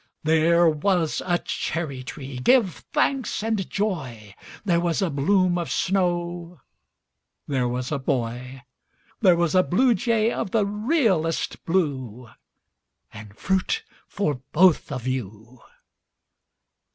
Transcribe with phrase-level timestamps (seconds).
[0.23, 4.33] There was a cherry tree, give thanks and joy!
[4.65, 6.59] There was a bloom of snow
[7.47, 8.63] There was a boy
[9.19, 12.31] There was a bluejay of the realest blue
[13.13, 15.59] And fruit for both of you.